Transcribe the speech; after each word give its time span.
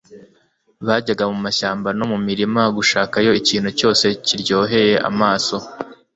Bajyaga 0.87 1.23
mu 1.31 1.39
mashyamba 1.45 1.89
no 1.97 2.05
mu 2.11 2.17
mirima 2.27 2.61
gushakayo 2.77 3.31
ikintu 3.41 3.69
cyose 3.79 4.05
kiryoheye 4.25 4.93
amaso 5.09 5.55